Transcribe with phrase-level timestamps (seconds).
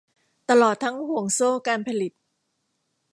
[0.49, 2.11] ตลอดทั้งห่วงโซ่การผลิต